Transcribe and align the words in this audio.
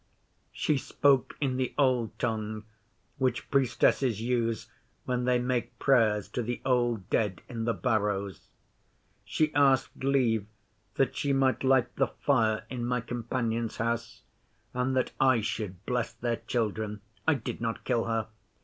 She 0.51 0.79
spoke 0.79 1.35
in 1.39 1.57
the 1.57 1.75
Old 1.77 2.17
Tongue 2.17 2.63
which 3.19 3.51
Priestesses 3.51 4.19
use 4.19 4.67
when 5.05 5.25
they 5.25 5.37
make 5.37 5.77
prayers 5.77 6.27
to 6.29 6.41
the 6.41 6.59
Old 6.65 7.07
Dead 7.11 7.43
in 7.47 7.65
the 7.65 7.75
Barrows. 7.75 8.47
She 9.25 9.53
asked 9.53 10.03
leave 10.03 10.47
that 10.95 11.15
she 11.15 11.33
might 11.33 11.63
light 11.63 11.95
the 11.97 12.07
fire 12.07 12.65
in 12.67 12.83
my 12.83 13.01
companion's 13.01 13.77
house 13.77 14.23
and 14.73 14.95
that 14.95 15.11
I 15.19 15.39
should 15.41 15.85
bless 15.85 16.13
their 16.13 16.37
children. 16.37 17.01
I 17.27 17.35
did 17.35 17.61
not 17.61 17.83
kill 17.83 18.05
her. 18.05 18.27